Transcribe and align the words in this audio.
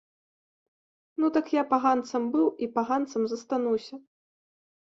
Ну 1.23 1.29
так 1.35 1.51
я 1.55 1.63
паганцам 1.73 2.23
быў 2.37 2.47
і 2.65 2.71
паганцам 2.79 3.21
застануся! 3.35 3.95